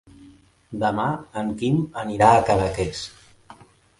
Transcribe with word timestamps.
Demà 0.83 1.05
en 1.41 1.51
Quim 1.59 1.77
anirà 2.05 2.31
a 2.37 2.41
Cadaqués. 2.49 3.05